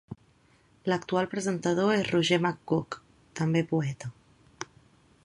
L'actual 0.91 1.27
presentador 1.33 1.93
és 1.97 2.09
Roger 2.09 2.39
McGough, 2.45 2.99
també 3.41 3.63
poeta. 3.75 4.11